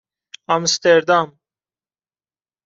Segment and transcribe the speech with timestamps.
[0.55, 1.37] آمستردام